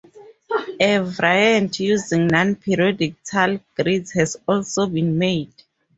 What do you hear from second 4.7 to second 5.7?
been made.